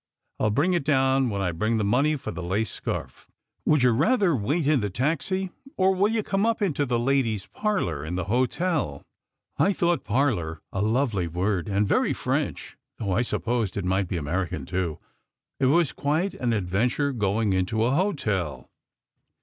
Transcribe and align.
I 0.39 0.45
ll 0.45 0.49
bring 0.49 0.73
it 0.73 0.83
down 0.83 1.29
when 1.29 1.41
I 1.43 1.51
bring 1.51 1.77
the 1.77 1.83
money 1.83 2.15
for 2.15 2.31
the 2.31 2.41
lace 2.41 2.71
scarf. 2.71 3.27
Would 3.67 3.83
you 3.83 3.91
rather 3.91 4.35
wait 4.35 4.65
in 4.65 4.79
the 4.79 4.89
taxi, 4.89 5.51
or 5.77 5.93
will 5.93 6.11
you 6.11 6.23
come 6.23 6.43
into 6.59 6.87
the 6.87 6.97
ladies 6.97 7.45
parlour 7.45 8.03
in 8.03 8.15
the 8.15 8.23
hotel?" 8.23 9.03
I 9.59 9.73
thought 9.73 10.03
"parlour" 10.03 10.59
a 10.73 10.81
lovely 10.81 11.27
word, 11.27 11.67
and 11.69 11.87
very 11.87 12.13
French, 12.13 12.77
though 12.97 13.11
I 13.11 13.21
supposed 13.21 13.77
it 13.77 13.85
might 13.85 14.07
be 14.07 14.17
American, 14.17 14.65
too. 14.65 14.97
It 15.59 15.65
was 15.67 15.93
quite 15.93 16.33
an 16.33 16.51
adventure 16.51 17.11
going 17.13 17.53
into 17.53 17.85
an 17.85 17.93
hotel. 17.93 18.71